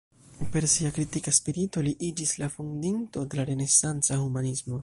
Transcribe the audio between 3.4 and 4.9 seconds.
la renesanca humanismo.